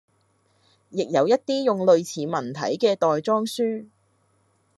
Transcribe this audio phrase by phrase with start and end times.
[0.89, 3.85] 亦有一啲用類似文體嘅袋裝書